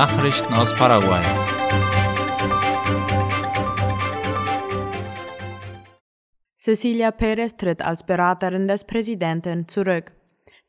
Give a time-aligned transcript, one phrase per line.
[0.00, 1.22] Nachrichten aus Paraguay.
[6.56, 10.12] Cecilia Perez tritt als Beraterin des Präsidenten zurück.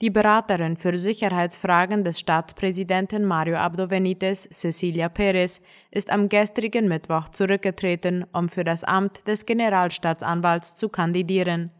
[0.02, 5.62] Die Beraterin für Sicherheitsfragen des Staatspräsidenten Mario Abdo Benitez, Cecilia Perez,
[5.92, 11.72] ist am gestrigen Mittwoch zurückgetreten, um für das Amt des Generalstaatsanwalts zu kandidieren.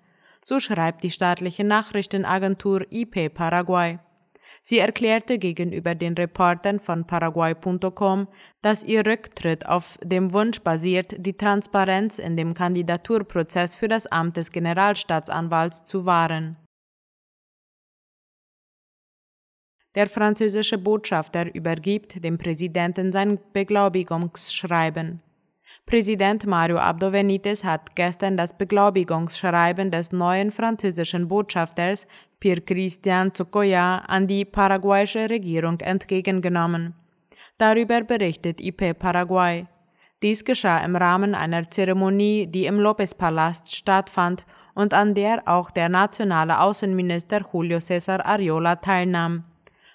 [0.42, 4.00] So schreibt die staatliche Nachrichtenagentur IP Paraguay.
[4.62, 8.28] Sie erklärte gegenüber den Reportern von Paraguay.com,
[8.62, 14.38] dass ihr Rücktritt auf dem Wunsch basiert, die Transparenz in dem Kandidaturprozess für das Amt
[14.38, 16.58] des Generalstaatsanwalts zu wahren.
[19.96, 25.22] Der französische Botschafter übergibt dem Präsidenten sein Beglaubigungsschreiben.
[25.86, 32.08] Präsident Mario Abdo Benitez hat gestern das Beglaubigungsschreiben des neuen französischen Botschafters
[32.42, 36.96] Pierre Christian Zocoya an die paraguayische Regierung entgegengenommen.
[37.60, 39.68] Darüber berichtet IP Paraguay.
[40.24, 45.90] Dies geschah im Rahmen einer Zeremonie, die im Lopez-Palast stattfand und an der auch der
[45.90, 49.44] nationale Außenminister Julio César Ariola teilnahm.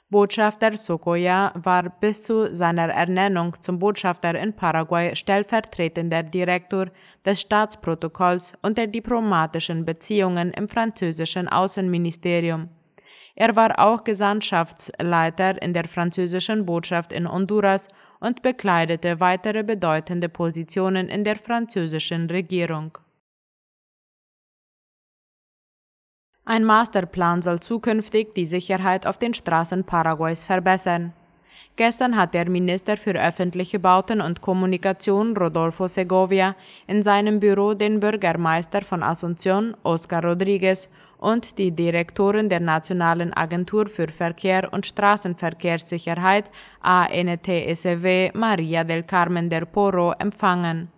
[0.09, 6.87] Botschafter Sokoya war bis zu seiner Ernennung zum Botschafter in Paraguay stellvertretender Direktor
[7.25, 12.69] des Staatsprotokolls und der diplomatischen Beziehungen im französischen Außenministerium.
[13.35, 17.89] Er war auch Gesandtschaftsleiter in der französischen Botschaft in Honduras
[18.21, 22.97] und bekleidete weitere bedeutende Positionen in der französischen Regierung.
[26.49, 31.13] Ein Masterplan soll zukünftig die Sicherheit auf den Straßen Paraguays verbessern.
[31.75, 36.55] Gestern hat der Minister für öffentliche Bauten und Kommunikation Rodolfo Segovia
[36.87, 43.89] in seinem Büro den Bürgermeister von Asunción, Oscar Rodriguez, und die Direktorin der Nationalen Agentur
[43.89, 46.49] für Verkehr und Straßenverkehrssicherheit
[46.81, 50.93] ANTSW Maria del Carmen del Poro empfangen.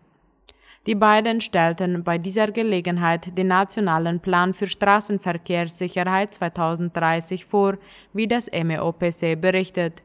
[0.88, 7.76] Die beiden stellten bei dieser Gelegenheit den Nationalen Plan für Straßenverkehrssicherheit 2030 vor,
[8.14, 10.02] wie das MEOPC berichtet.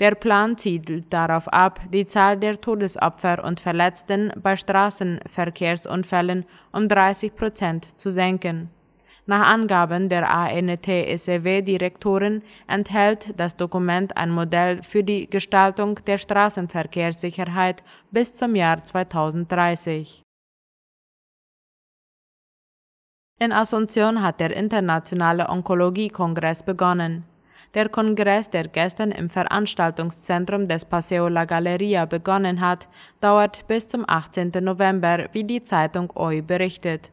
[0.00, 7.34] Der Plan zielt darauf ab, die Zahl der Todesopfer und Verletzten bei Straßenverkehrsunfällen um 30
[7.34, 8.68] Prozent zu senken.
[9.24, 18.34] Nach Angaben der ANT-SEW-Direktorin enthält das Dokument ein Modell für die Gestaltung der Straßenverkehrssicherheit bis
[18.34, 20.22] zum Jahr 2030.
[23.38, 27.22] In Asunción hat der Internationale Onkologie-Kongress begonnen.
[27.74, 32.88] Der Kongress, der gestern im Veranstaltungszentrum des Paseo La Galeria begonnen hat,
[33.20, 34.50] dauert bis zum 18.
[34.60, 37.12] November, wie die Zeitung OI berichtet.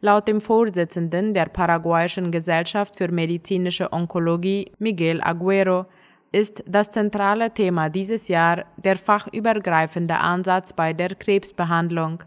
[0.00, 5.86] Laut dem Vorsitzenden der paraguayischen Gesellschaft für medizinische Onkologie, Miguel Aguero,
[6.32, 12.22] ist das zentrale Thema dieses Jahr der fachübergreifende Ansatz bei der Krebsbehandlung.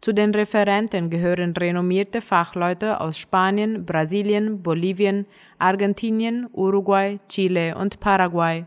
[0.00, 5.26] Zu den Referenten gehören renommierte Fachleute aus Spanien, Brasilien, Bolivien,
[5.58, 8.64] Argentinien, Uruguay, Chile und Paraguay.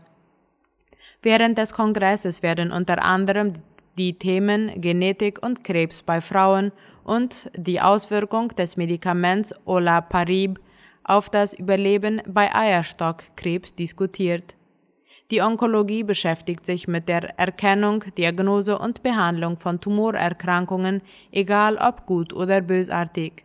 [1.22, 3.54] Während des Kongresses werden unter anderem
[3.98, 6.70] die Themen Genetik und Krebs bei Frauen
[7.04, 10.58] und die Auswirkung des Medikaments Olaparib
[11.04, 14.56] auf das Überleben bei Eierstockkrebs diskutiert.
[15.30, 22.32] Die Onkologie beschäftigt sich mit der Erkennung, Diagnose und Behandlung von Tumorerkrankungen, egal ob gut
[22.32, 23.44] oder bösartig.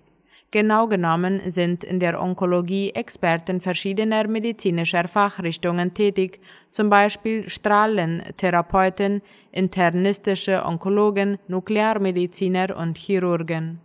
[0.51, 6.39] Genau genommen sind in der Onkologie Experten verschiedener medizinischer Fachrichtungen tätig,
[6.71, 9.21] zum Beispiel Strahlentherapeuten,
[9.51, 13.79] internistische Onkologen, Nuklearmediziner und Chirurgen.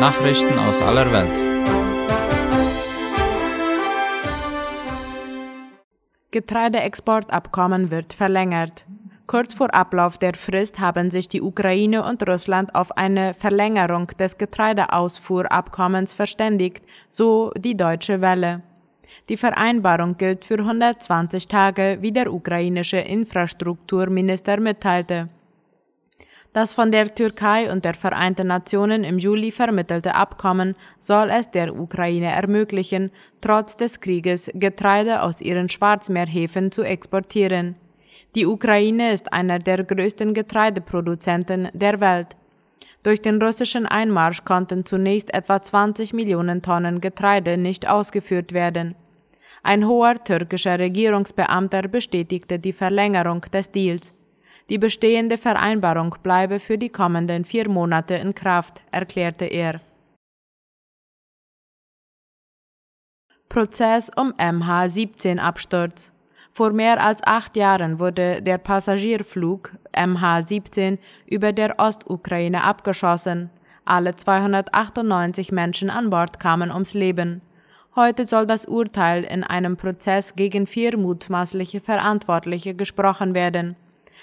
[0.00, 1.48] Nachrichten aus aller Welt.
[6.30, 8.86] Getreideexportabkommen wird verlängert.
[9.28, 14.38] Kurz vor Ablauf der Frist haben sich die Ukraine und Russland auf eine Verlängerung des
[14.38, 18.62] Getreideausfuhrabkommens verständigt, so die Deutsche Welle.
[19.28, 25.28] Die Vereinbarung gilt für 120 Tage, wie der ukrainische Infrastrukturminister mitteilte.
[26.54, 31.78] Das von der Türkei und der Vereinten Nationen im Juli vermittelte Abkommen soll es der
[31.78, 33.10] Ukraine ermöglichen,
[33.42, 37.76] trotz des Krieges Getreide aus ihren Schwarzmeerhäfen zu exportieren.
[38.34, 42.36] Die Ukraine ist einer der größten Getreideproduzenten der Welt.
[43.02, 48.96] Durch den russischen Einmarsch konnten zunächst etwa 20 Millionen Tonnen Getreide nicht ausgeführt werden.
[49.62, 54.12] Ein hoher türkischer Regierungsbeamter bestätigte die Verlängerung des Deals.
[54.68, 59.80] Die bestehende Vereinbarung bleibe für die kommenden vier Monate in Kraft, erklärte er.
[63.48, 66.12] Prozess um MH17-Absturz.
[66.58, 73.50] Vor mehr als acht Jahren wurde der Passagierflug MH17 über der Ostukraine abgeschossen.
[73.84, 77.42] Alle 298 Menschen an Bord kamen ums Leben.
[77.94, 83.76] Heute soll das Urteil in einem Prozess gegen vier mutmaßliche Verantwortliche gesprochen werden.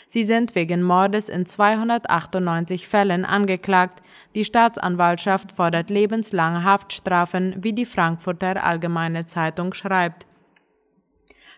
[0.09, 4.01] Sie sind wegen Mordes in 298 Fällen angeklagt.
[4.35, 10.24] Die Staatsanwaltschaft fordert lebenslange Haftstrafen, wie die Frankfurter Allgemeine Zeitung schreibt.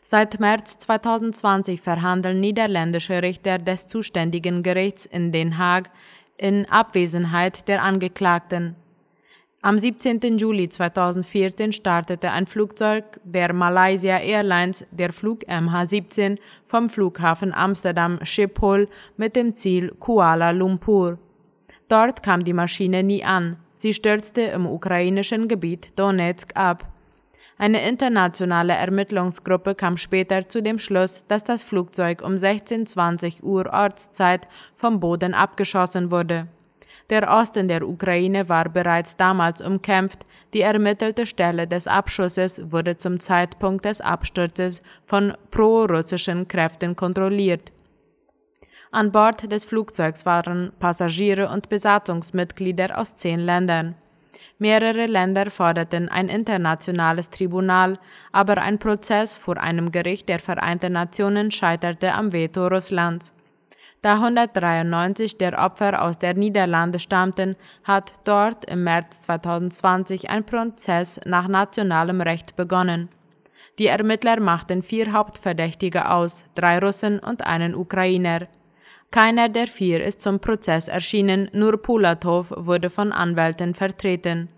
[0.10, 5.90] Seit März 2020 verhandeln niederländische Richter des zuständigen Gerichts in Den Haag
[6.38, 8.78] in Abwesenheit der Angeklagten.
[9.62, 10.38] Am 17.
[10.38, 18.88] Juli 2014 startete ein Flugzeug der Malaysia Airlines, der Flug MH17, vom Flughafen Amsterdam Schiphol
[19.18, 21.20] mit dem Ziel Kuala Lumpur.
[21.90, 23.58] Dort kam die Maschine nie an.
[23.76, 26.94] Sie stürzte im ukrainischen Gebiet Donetsk ab.
[27.60, 34.48] Eine internationale Ermittlungsgruppe kam später zu dem Schluss, dass das Flugzeug um 16.20 Uhr Ortszeit
[34.76, 36.48] vom Boden abgeschossen wurde.
[37.10, 43.20] Der Osten der Ukraine war bereits damals umkämpft, die ermittelte Stelle des Abschusses wurde zum
[43.20, 47.72] Zeitpunkt des Absturzes von pro-russischen Kräften kontrolliert.
[48.92, 53.96] An Bord des Flugzeugs waren Passagiere und Besatzungsmitglieder aus zehn Ländern.
[54.60, 58.00] Mehrere Länder forderten ein internationales Tribunal,
[58.32, 63.34] aber ein Prozess vor einem Gericht der Vereinten Nationen scheiterte am Veto Russlands.
[64.02, 71.20] Da 193 der Opfer aus der Niederlande stammten, hat dort im März 2020 ein Prozess
[71.26, 73.10] nach nationalem Recht begonnen.
[73.80, 78.48] Die Ermittler machten vier Hauptverdächtige aus, drei Russen und einen Ukrainer.
[79.12, 84.50] Keiner der vier ist zum Prozess erschienen, nur Pulatov wurde von Anwälten vertreten.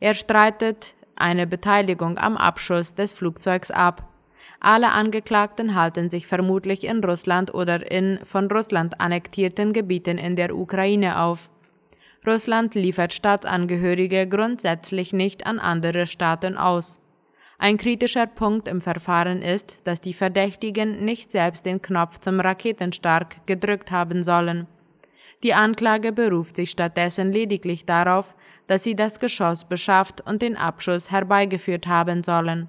[0.00, 4.08] Er streitet eine Beteiligung am Abschuss des Flugzeugs ab.
[4.58, 10.56] Alle Angeklagten halten sich vermutlich in Russland oder in von Russland annektierten Gebieten in der
[10.56, 11.48] Ukraine auf.
[12.26, 17.01] Russland liefert Staatsangehörige grundsätzlich nicht an andere Staaten aus.
[17.62, 23.46] Ein kritischer Punkt im Verfahren ist, dass die Verdächtigen nicht selbst den Knopf zum Raketenstart
[23.46, 24.66] gedrückt haben sollen.
[25.44, 28.34] Die Anklage beruft sich stattdessen lediglich darauf,
[28.66, 32.66] dass sie das Geschoss beschafft und den Abschuss herbeigeführt haben sollen.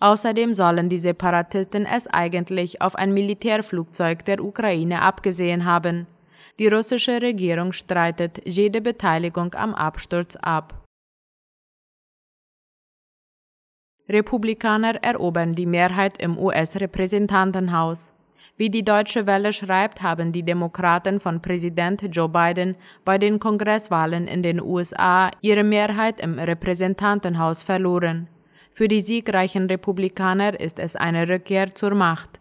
[0.00, 6.08] Außerdem sollen die Separatisten es eigentlich auf ein Militärflugzeug der Ukraine abgesehen haben.
[6.58, 10.87] Die russische Regierung streitet jede Beteiligung am Absturz ab.
[14.08, 18.14] Republikaner erobern die Mehrheit im US-Repräsentantenhaus.
[18.56, 22.74] Wie die Deutsche Welle schreibt, haben die Demokraten von Präsident Joe Biden
[23.04, 28.28] bei den Kongresswahlen in den USA ihre Mehrheit im Repräsentantenhaus verloren.
[28.70, 32.37] Für die siegreichen Republikaner ist es eine Rückkehr zur Macht.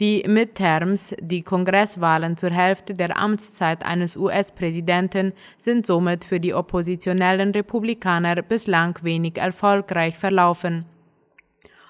[0.00, 7.50] Die Midterms, die Kongresswahlen zur Hälfte der Amtszeit eines US-Präsidenten, sind somit für die oppositionellen
[7.50, 10.86] Republikaner bislang wenig erfolgreich verlaufen.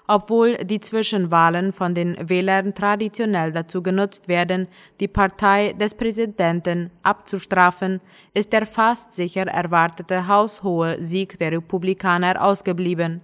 [0.09, 4.67] Obwohl die Zwischenwahlen von den Wählern traditionell dazu genutzt werden,
[4.99, 8.01] die Partei des Präsidenten abzustrafen,
[8.35, 13.21] ist der fast sicher erwartete haushohe Sieg der Republikaner ausgeblieben.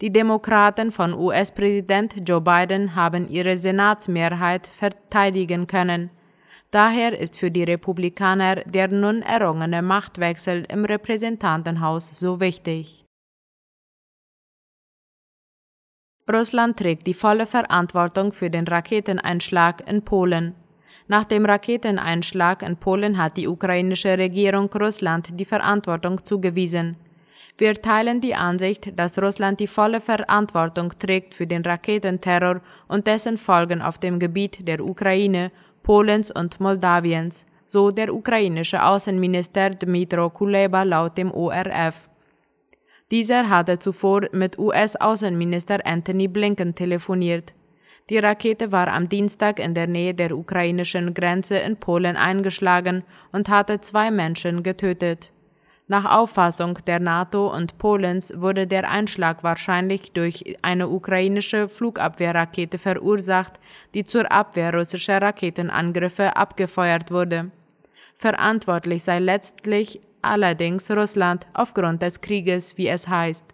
[0.00, 6.10] Die Demokraten von US-Präsident Joe Biden haben ihre Senatsmehrheit verteidigen können.
[6.70, 13.04] Daher ist für die Republikaner der nun errungene Machtwechsel im Repräsentantenhaus so wichtig.
[16.28, 20.54] Russland trägt die volle Verantwortung für den Raketeneinschlag in Polen.
[21.06, 26.96] Nach dem Raketeneinschlag in Polen hat die ukrainische Regierung Russland die Verantwortung zugewiesen.
[27.56, 33.36] Wir teilen die Ansicht, dass Russland die volle Verantwortung trägt für den Raketenterror und dessen
[33.36, 35.52] Folgen auf dem Gebiet der Ukraine,
[35.84, 42.08] Polens und Moldawiens, so der ukrainische Außenminister Dmytro Kuleba laut dem ORF.
[43.12, 47.54] Dieser hatte zuvor mit US-Außenminister Anthony Blinken telefoniert.
[48.10, 53.48] Die Rakete war am Dienstag in der Nähe der ukrainischen Grenze in Polen eingeschlagen und
[53.48, 55.30] hatte zwei Menschen getötet.
[55.86, 63.60] Nach Auffassung der NATO und Polens wurde der Einschlag wahrscheinlich durch eine ukrainische Flugabwehrrakete verursacht,
[63.92, 67.50] die zur Abwehr russischer Raketenangriffe abgefeuert wurde.
[68.16, 73.44] Verantwortlich sei letztlich allerdings Russland aufgrund des Krieges, wie es heißt.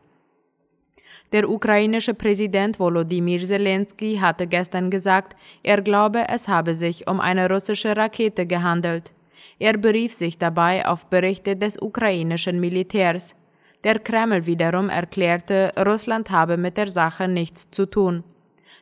[1.33, 5.35] Der ukrainische Präsident Volodymyr Zelensky hatte gestern gesagt,
[5.65, 9.13] er glaube, es habe sich um eine russische Rakete gehandelt.
[9.59, 13.37] Er berief sich dabei auf Berichte des ukrainischen Militärs.
[13.85, 18.25] Der Kreml wiederum erklärte, Russland habe mit der Sache nichts zu tun.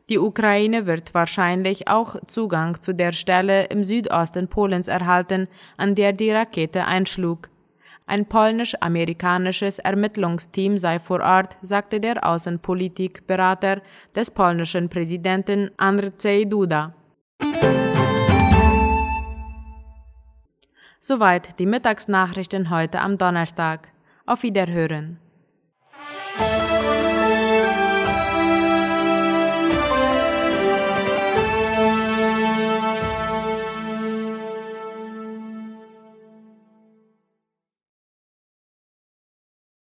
[0.08, 6.12] Die Ukraine wird wahrscheinlich auch Zugang zu der Stelle im Südosten Polens erhalten, an der
[6.12, 7.50] die Rakete einschlug.
[8.06, 13.82] Ein polnisch-amerikanisches Ermittlungsteam sei vor Ort, sagte der Außenpolitikberater
[14.16, 16.94] des polnischen Präsidenten Andrzej Duda.
[21.00, 23.88] Soweit die Mittagsnachrichten heute am Donnerstag.
[24.26, 25.20] Auf Wiederhören.